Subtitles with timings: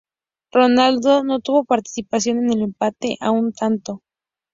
[0.51, 4.01] Ronaldo no tuvo participación en el empate a un tanto.